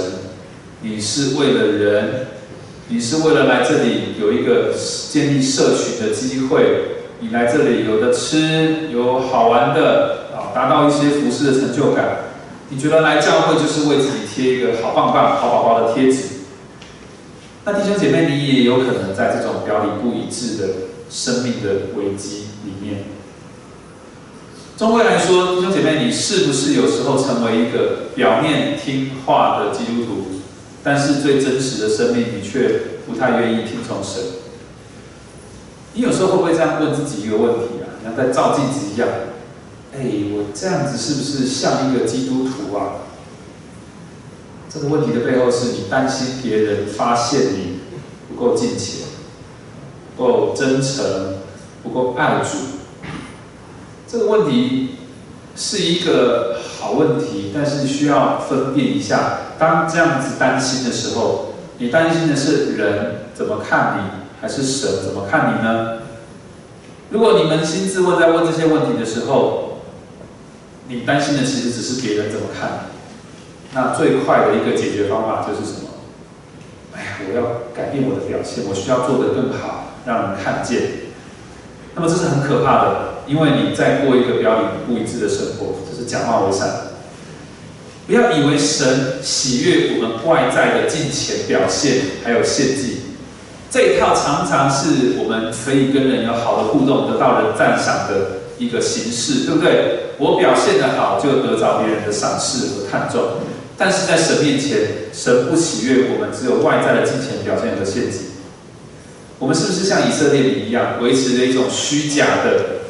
[0.82, 2.26] 你是为了人。
[2.88, 4.72] 你是为了来这里有一个
[5.10, 12.18] 建立社群的机会，你来这里有的吃，有好玩的啊，达到一些服饰的成就感。
[12.68, 16.35] 你觉得来教会就是为自己贴一个好棒棒、好宝宝的贴纸？
[17.66, 20.68] 那弟兄姐妹，你也有可能在这种表里不一致的
[21.10, 23.06] 生命的危机里面。
[24.76, 30.26] 终归来说，弟兄姐妹，你是不是有时候成为一个表面听话的基督徒？
[30.84, 34.22] 但是最真实的生命，你却不太愿意听从神。
[35.94, 37.98] 你有时候会不会这样问自己一个问题啊？
[38.04, 39.08] 像在照镜子一样，
[39.92, 43.02] 哎，我这样子是不是像一个基督徒啊？
[44.76, 47.78] 这个问题的背后是你担心别人发现你
[48.28, 49.06] 不够尽情、
[50.14, 51.38] 不够真诚、
[51.82, 52.58] 不够爱主。
[54.06, 54.96] 这个问题
[55.56, 59.38] 是一个好问题，但是需要分辨一下。
[59.58, 64.02] 当这样子担心的时候，你担心的是人怎么看你，
[64.42, 66.02] 还是神怎么看你呢？
[67.08, 69.78] 如果你扪心自问，在问这些问题的时候，
[70.86, 72.95] 你担心的其实只是别人怎么看你。
[73.72, 75.88] 那最快的一个解决方法就是什么？
[76.94, 77.42] 哎呀，我要
[77.74, 80.80] 改变我的表现，我需要做得更好，让人看见。
[81.94, 86.68] 那么这是很可怕的，因为你在过一个表里不一致的生活，这是假冒为善。
[88.06, 93.00] 不要以为神喜悦我们外在的金钱表现，还有献祭，
[93.70, 100.12] 这一套常常是我们可以跟人有好的互动，得到人赞赏的一个形式，对不对？
[100.18, 103.22] 我表现的好，就得着别人的赏识和看重。
[103.76, 108.18] 但是在神面前，神不喜悦我们只有外在的金钱表现和献祭。
[109.38, 112.80] 我们是不是像以色列人一样，维持了一种虚假的、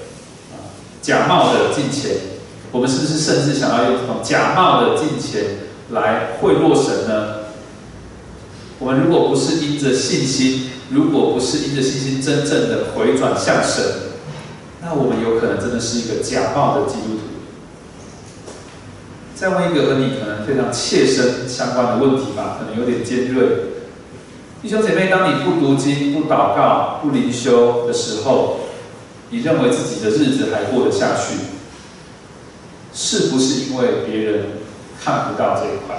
[1.02, 2.12] 假冒的金钱？
[2.70, 5.42] 我们是不是甚至想要用这种假冒的金钱
[5.90, 7.46] 来贿赂神呢？
[8.78, 13.82] 我们如果不是因着信心，如果不是因着信心真正的回转向神，
[14.82, 17.25] 那我们有可能真的是一个假冒的基督徒。
[19.36, 23.46] 再问一个和你可能非常切身相关的问题吧，可能有点尖锐。
[24.62, 28.60] 弟兄姐妹，当你不读经、不祷告、不灵修的时候，
[29.28, 31.36] 你认为自己的日子还过得下去？
[32.94, 34.44] 是不是因为别人
[35.04, 35.94] 看不到这一块，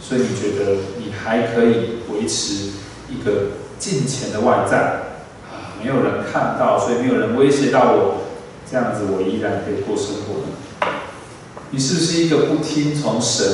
[0.00, 2.70] 所以你觉得你还可以维持
[3.10, 3.48] 一个
[3.80, 4.78] 金钱的外在
[5.50, 5.74] 啊？
[5.82, 8.22] 没有人看到，所以没有人威胁到我，
[8.70, 10.44] 这样子我依然可以过生活？
[11.74, 13.46] 你是不是一个不听从神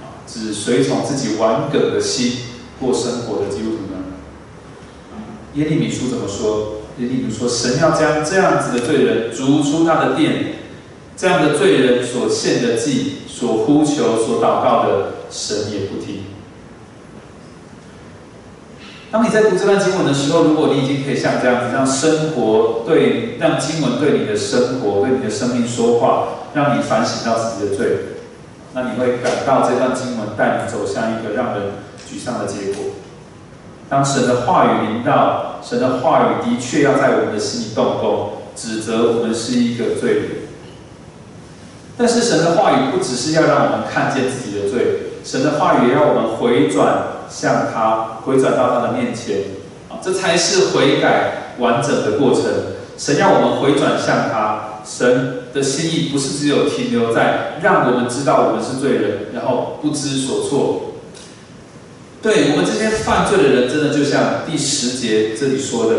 [0.00, 2.34] 啊，只随从自己玩梗的心
[2.78, 3.98] 过生活的基督徒呢？
[5.54, 6.82] 耶利米书怎么说？
[6.98, 10.54] 耶利米说：神要将这样子的罪人逐出他的殿。
[11.16, 16.22] 这样的罪人所献的祭、所呼求、所祷告的，神也不听。
[19.10, 27.86] 当你在读这段经文的时候，如果你已经可以像这样子，让生活对，让经文对你的生活、对你的生命说话，让你反省到自己的罪，
[28.72, 31.72] 那你会感到这段经文带你走向一个让人
[32.08, 32.92] 沮丧的结果。
[33.88, 40.24] 当神的话语临到，神的话语的确要在我们的心里动工，指责我们是一个罪人。
[41.98, 49.38] 但是神的话语不只是要让我们看见自己的罪，神的话语也要我们回转向他，回转到他的面前，
[49.88, 52.42] 啊，这才是悔改完整的过程。
[52.98, 60.92] 神要我们回转向他，神的心意不是只有停留在让我们知道我们是罪人，然后不知所措。
[62.20, 65.96] 对我们这些犯罪的人，真的就像第十节这里说的，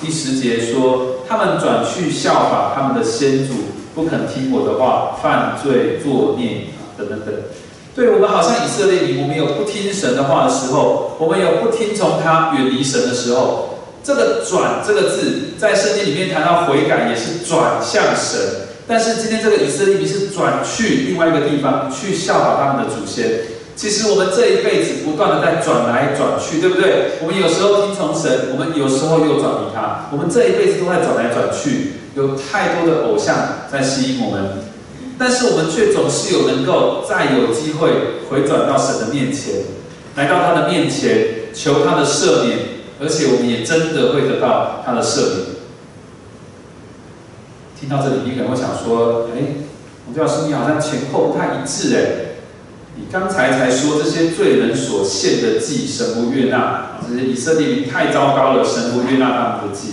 [0.00, 3.54] 第十节说，他们转去效法他们的先祖。
[3.92, 7.34] 不肯听我的话，犯罪作孽啊，等等等。
[7.94, 13.66] 对我们好像以色列民，我们有不听神的话的时候，我们有不听从他远离神的时候。
[14.02, 18.40] 这个“转”这个字，在圣经里面谈到悔改，也是转向神。
[18.88, 23.42] 但是今天这个以色列民是转去另外一个地方，去效法他们的祖先。
[23.76, 27.18] 其实我们这一辈子不断的在转来转去，对不对？
[27.20, 30.08] 我们有时候听从神，我们有时候又转离他。
[30.10, 31.92] 我们这一辈子都在转来转去。
[32.16, 33.36] 有太多的偶像
[33.70, 34.64] 在吸引我们，
[35.20, 37.90] 但是我们却总是有能够再有机会
[38.30, 39.64] 回转到神的面前，
[40.16, 42.58] 来到他的面前求他的赦免，
[42.98, 45.46] 而且我们也真的会得到他的赦免。
[47.78, 49.60] 听到这里，你可能会想说：“哎，
[50.08, 52.00] 我教师你好像前后不太一致哎，
[52.96, 59.88] 你刚才才说这些罪人所献的祭神不悦纳，这些以色列民太糟糕了，神不悦纳他们的祭。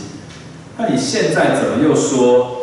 [0.78, 2.54] 那你现在怎么又说？”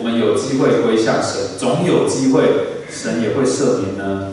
[0.00, 2.42] 我们有机会归向神，总有机会，
[2.90, 4.32] 神也会赦免呢。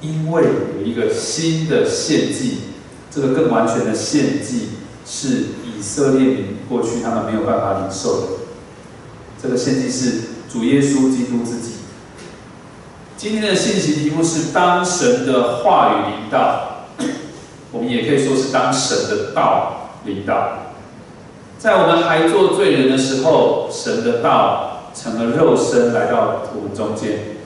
[0.00, 2.62] 因为有一个新的献祭，
[3.12, 4.70] 这个更完全的献祭
[5.06, 5.28] 是
[5.64, 8.26] 以色列民过去他们没有办法领受的。
[9.40, 10.14] 这个献祭是
[10.52, 11.74] 主耶稣基督自己。
[13.16, 16.86] 今天的信息题目是：当神的话语领导，
[17.70, 20.69] 我们也可以说是当神的道领导。
[21.60, 27.36] 在我们还做罪人的时候，神的道成了肉身来到我们中间。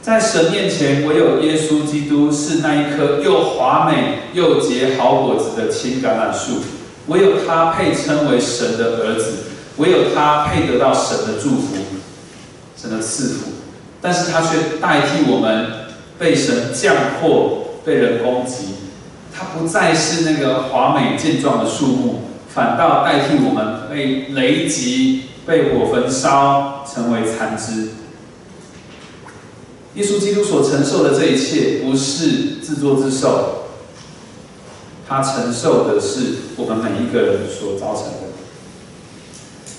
[0.00, 6.62] 在神面前，唯有耶稣基督是那一棵又华美又结好果子的青橄榄树，
[7.06, 9.34] 唯有他配称为神的儿子，
[9.76, 11.76] 唯有他配得到神的祝福、
[12.76, 13.52] 神的赐福。
[14.00, 15.70] 但是他却代替我们
[16.18, 18.74] 被神降祸、被人攻击。
[19.32, 22.22] 他不再是那个华美健壮的树木。
[22.54, 27.88] 反倒代替我们被雷击、被火焚烧，成为残肢。
[29.94, 33.64] 耶稣基督所承受的这一切，不是自作自受，
[35.08, 36.20] 他承受的是
[36.56, 38.32] 我们每一个人所造成的。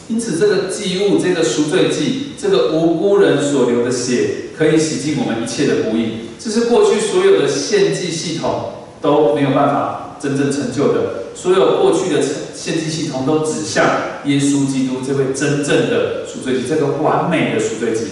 [0.10, 6.30] 因此，这个祭物、这个赎罪祭、这个无辜人所流的血，可以洗净我们一切的不义。
[6.40, 11.23] 这是过去所有的献祭系统都没有办法真正成就的。
[11.36, 13.86] 所有过去的献祭系统都指向
[14.26, 18.08] 耶稣基督这位真正的赎罪祭，这个完美的赎罪祭。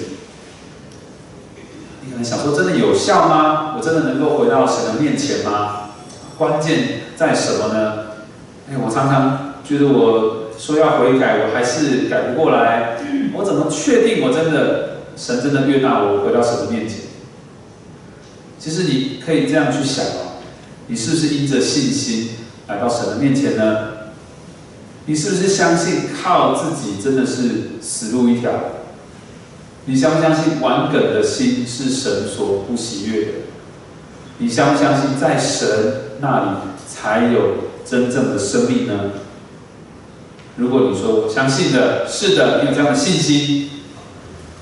[2.04, 3.76] 你可能想说，真的有效吗？
[3.78, 5.92] 我真的能够回到神的面前吗？
[6.38, 7.94] 关键在什么呢？
[8.70, 12.98] 哎，我常常觉得，我说要悔改，我还是改不过来。
[13.34, 16.98] 我怎么确定我真的神真的悦纳我回到神的面前？
[18.60, 20.42] 其实你可以这样去想哦，
[20.88, 22.30] 你是不是因着信心？
[22.68, 23.88] 来到神的面前呢？
[25.08, 28.52] 你是不是相信靠自己真的是死路一条？
[29.86, 33.32] 你相不相信顽梗的心是神所不喜悦的？
[34.38, 35.68] 你相不相信在神
[36.20, 36.50] 那里
[36.88, 38.94] 才有真正的生命呢？
[40.58, 43.72] 如果你说相信的，是的，你有这样的信心，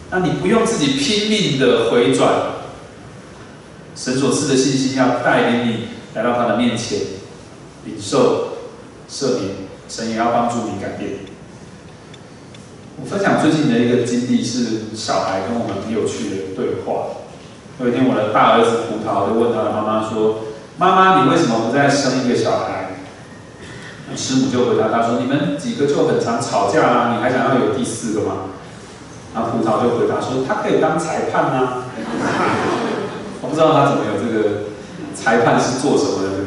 [0.09, 2.31] 那你不用自己拼命的回转，
[3.93, 6.99] 神所赐的信心要带领你来到他的面前。
[7.85, 8.57] 领受
[9.09, 9.55] 赦免，
[9.87, 11.11] 神也要帮助你改变。
[13.01, 17.23] 我分享最近的一个经历是小孩跟我们很有趣的对话。
[17.79, 20.39] 有一天，我的大儿子葡萄就问他的妈妈说
[20.77, 22.91] ：“妈妈，你为什么不再生一个小孩？”
[24.11, 28.51] 那师母就回答他说：“你们几个就很常吵架啦，你还想要有第四个吗？”
[29.33, 31.85] 然后葡萄就回答说：“他可以当裁判啊。
[33.41, 34.67] ”我不知道他怎么有这个
[35.15, 36.38] 裁判是做什么的。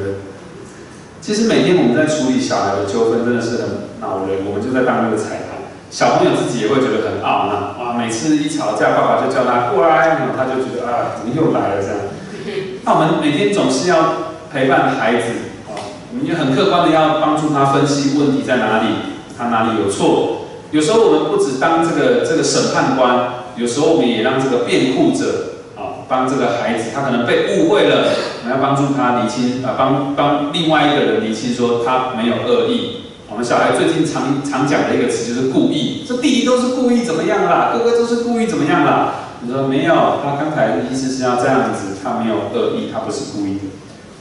[1.22, 4.42] 其实每天我们在处理小孩的纠纷，真的是很恼人。
[4.44, 7.78] 我们就在当那个裁判，小朋友自己也会觉得很懊恼。
[7.78, 11.96] 啊，每次一吵架，爸爸就叫他过来，然后他就觉得啊，怎么又来了这样？
[12.82, 15.30] 那我们每天总是要陪伴孩子
[15.70, 15.78] 啊，
[16.10, 20.48] 我们就很客观的要帮助他分析问题在哪里，他哪里有错。
[20.72, 26.02] 有时候我们不止当这个这个审判官，有时候我们也让这个辩护者啊。
[26.08, 28.08] 帮这个孩子，他可能被误会了，
[28.52, 32.98] 要帮助他理清啊，帮帮另外一个人理清，说他没有恶意。
[33.30, 39.14] 我们小孩最近常常讲的一个词就是故意，说弟弟都是故意怎么样啦，哥哥都是故意怎么样啦。
[39.40, 43.58] 你说没有，他刚才的意思是要这样子，他没有恶意，他不是故意。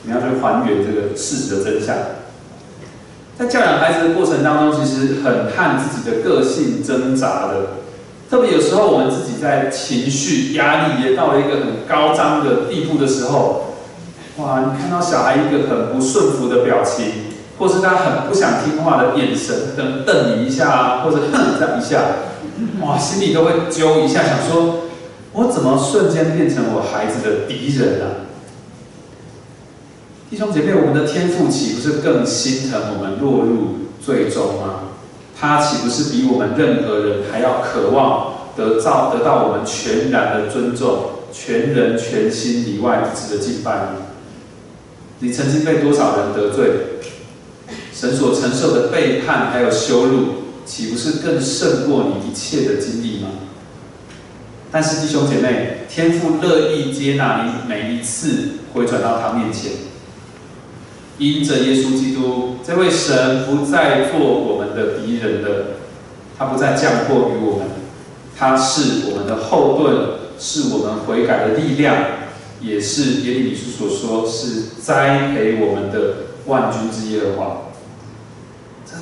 [0.03, 1.95] 你要去还原这个事实的真相。
[3.37, 7.81] 在教养孩子的过程当中，其实很看自己的个性挣扎的。
[8.29, 13.70] 特别有时候，我们自己在情绪压力也到了一个很高涨的地步的时候，
[14.37, 14.61] 哇！
[14.61, 17.05] 你看到小孩一个很不顺服的表情，
[17.59, 22.01] 或是他很不想听话的眼神，瞪瞪你一下，或者哼这样一下，
[22.81, 24.83] 哇，心里都会揪一下，想说，
[25.33, 28.05] 我怎么瞬间变成我孩子的敌人了？
[30.29, 34.87] 弟兄姐妹，我们的天父岂不是更心疼我们落入最终吗？
[35.37, 40.99] 他岂不是比我们任何人还要渴望得到得到我们全然的尊重、
[41.33, 43.89] 全人全心里外一致的敬拜吗？
[45.21, 46.71] 你曾经被多少人得罪？
[47.93, 50.25] 神所承受的背叛还有羞辱，
[50.65, 53.29] 岂不是更胜过你一切的经历吗？
[54.71, 59.73] 但是弟兄姐妹，天父乐意接纳你每一次回转到他面前，
[61.17, 65.49] 因着耶稣基督这位神不再做我们的敌人的，
[66.39, 67.67] 他不再降祸于我们，
[68.35, 69.95] 他是我们的后盾，
[70.39, 71.95] 是我们悔改的力量，
[72.61, 77.57] 也是耶利米书所说是栽培我们的万军之耶和华。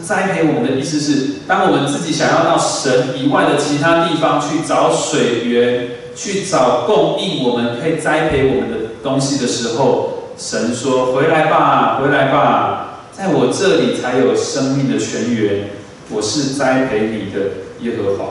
[0.03, 15.72] 栽培我们的意思是，当我们自己想要到神以外的其他地方去找水源，去找供应我们可以栽培我们的东西的时候，神说：“回来吧，回来吧，在我这里才有生命的泉源。
[16.10, 17.39] 我是栽培你的
[17.82, 18.26] 耶和华。”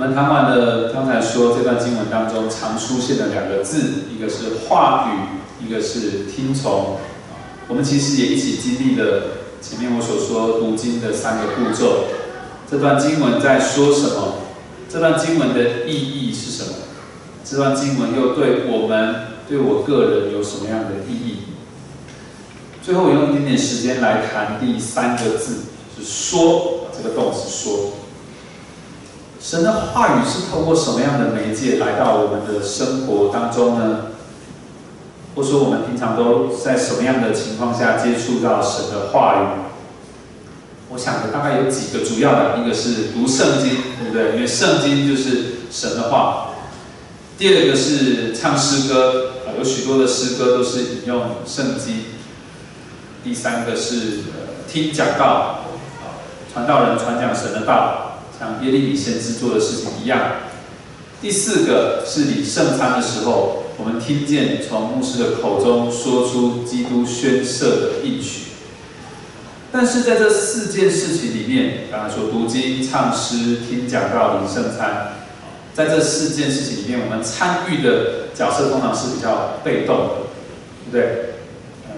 [0.00, 6.98] 我们谈完了刚才说这段经文当中常出现的两个字，一个是话语，一个是听从。
[7.66, 9.22] 我们其实也一起经历了
[9.60, 12.04] 前面我所说读经的三个步骤。
[12.70, 14.34] 这段经文在说什么？
[14.88, 16.70] 这段经文的意义是什么？
[17.44, 19.16] 这段经文又对我们、
[19.48, 21.38] 对我个人有什么样的意义？
[22.84, 25.62] 最后，我用一点点时间来谈第三个字，
[25.98, 27.94] 是“说”这个动词“说”。
[29.40, 34.06] 神的话语是透过什么样的媒介来到我们的生活当中呢？
[35.34, 39.46] 或说我们平常都在什么样的情况下接触到神的话语？
[40.90, 44.34] 我想的大概有几个主要的，一个是读圣经，对不对？
[44.34, 46.46] 因为圣经就是神的话。
[47.38, 52.04] 第二个是唱诗歌，啊，有许多的诗歌都是引用圣经。
[53.22, 54.22] 第三个是
[54.68, 55.60] 听讲道，
[56.02, 56.18] 啊，
[56.52, 58.07] 传道人传讲神的道，
[58.38, 60.32] 像耶利米先知做的事情一样。
[61.20, 63.64] 第四个是你圣餐的时候。
[63.78, 68.46] 我们听见从牧师的口中说出基督宣设的应许，
[69.70, 75.12] 但是在这四件事情里面，刚才说读经、唱诗、听讲道、领圣餐，
[75.72, 80.10] 在这四件事情里面，我们参与的角色通常是比较被动的，
[80.90, 81.34] 对不对？
[81.86, 81.94] 嗯，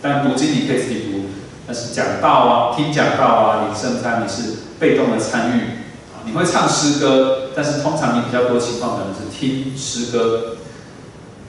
[0.00, 1.24] 但读经你可以自己读，
[1.66, 5.60] 但是讲道啊、听讲道啊、领圣餐你是被动的参与，
[6.24, 10.56] 你会唱诗歌，但是通常你比较多情况可能是听诗歌。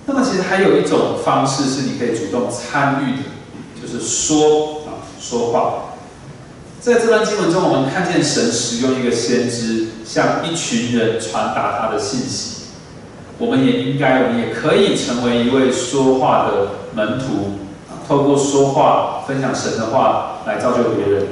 [0.05, 5.83] 那么其实还有一种方式是你可以主动参与的，就是说啊说话。
[6.79, 12.67] 在这段经文中，我们看见神使用一个先知向一群人传达他的信息。
[13.39, 17.59] 我们也应该，我们也可以成为一位说话的门徒，
[18.07, 21.27] 透过说话分享神的话来造就别人。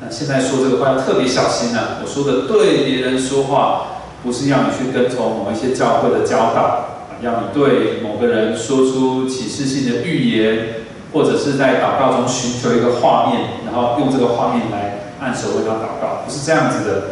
[0.00, 1.98] 那现在说这个话要特别小心啊！
[2.02, 6.84] 我说的对别人说话，不是要你去跟从某一些教会的教导。
[7.20, 17.02] 要你对某个人说出启示性的预言，或者是在祷告中寻求一个画面，然后用这个画面来按手为他祷告，不是这样子的。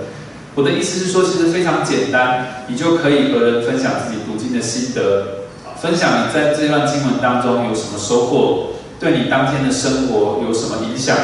[0.55, 8.68] 我的意思是说，其实非常简单，你就可以和人分享自己读经的心得，分享你在这段经文当中有什么收获，
[9.01, 11.16] 对你当天的生活有什么影响，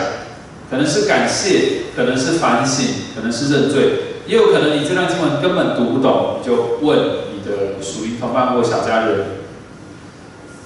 [0.72, 6.98] 可能是感谢，可能是反省，可能是认罪，也有可能你这段经文根本读不懂，你就问
[7.28, 7.32] 你。
[7.42, 9.24] 的属于同伴或小家人。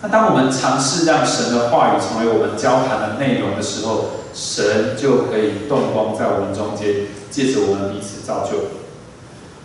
[0.03, 8.77] 那当我们尝试让神的话语成为我们交谈的内容的时候，神就可以动工在我们中间，借着我们彼此造就。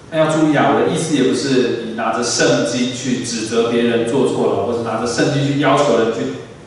[0.10, 6.20] 那要注意啊，我的意思也不是你拿着圣经去指责别人做错了，或者拿着圣经去要求人去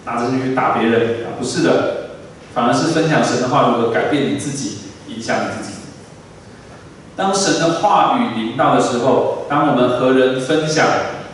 [0.05, 1.94] 拿着圣经去打别人啊，不是的，
[2.55, 4.79] 反而是分享神的话如何改变你自己，
[5.09, 5.75] 影响你自己。
[7.17, 10.87] 当神的话语临到的时候，当我们和人分享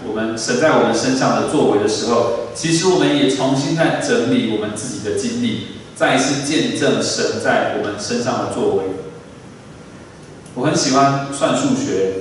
[0.06, 8.84] 我们神在我们身上的作为的时候，其实我们也重新在整理我们自己的经历，再一次见证神在我们身上的作为。
[10.54, 12.12] 我很喜欢算数学，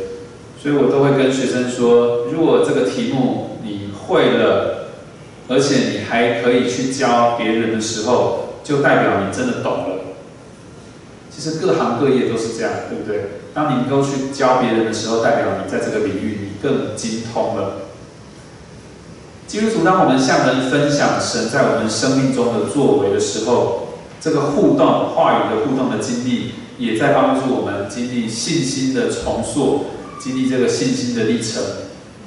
[0.61, 4.89] 所以我都会跟学生说：如果这个题目你会了，
[5.47, 9.95] 而且你还可以去教别人的时候，就代表你真的懂了。
[11.35, 13.41] 其实各行各业都是这样，对不对？
[13.51, 17.87] 当你能够去教别人的时候，代表你在这个领域你更精通了。
[19.47, 29.85] 基督徒，当我们向人分享神在我们生命中的作为的时候，这个互动、话语的互动的经历，也在帮助我们经历信心的重塑，
[30.19, 31.63] 经历这个信心的历程，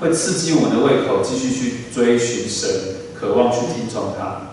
[0.01, 2.69] 会刺激我们的胃口，继续去追寻神，
[3.15, 4.52] 渴望去听从他。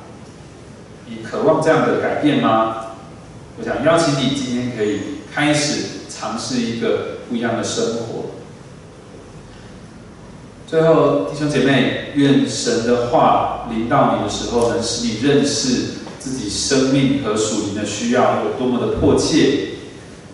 [1.09, 2.75] 你渴望这样的改变吗？
[3.57, 4.99] 我想邀请你今天可以
[5.33, 5.97] 开始。
[6.09, 8.31] 尝试一个不一样的生活。
[10.67, 19.75] 最后，弟兄姐妹，愿神的话临到你的时候，能使你认识自己生命和属灵的需要有多么的迫切，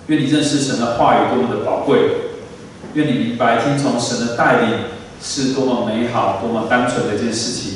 [0.08, 2.00] 愿你认识神的话语多么的宝贵，
[2.96, 4.80] 愿你明白听从神的带领
[5.22, 7.74] 是多么美好、多么单纯的一件事情。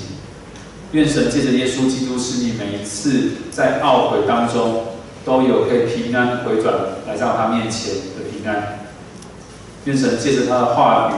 [0.92, 4.86] 愿神借着耶稣基督，使你每一次在懊悔当中
[5.24, 6.74] 都有可以平安回转
[7.08, 8.80] 来到他面前的平安。
[9.86, 11.14] 愿神借着他的话语，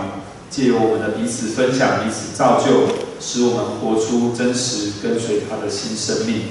[0.49, 6.41] 借由我们的彼此分享、彼此造就，使我们活出真实跟随他的新生命。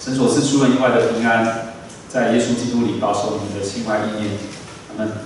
[0.00, 1.72] 神所赐出人意外的平安，
[2.08, 4.32] 在耶稣基督里保守你们的心怀意念。
[4.90, 5.25] 阿门。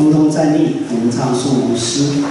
[0.00, 2.22] 空中站立，我们唱颂母诗。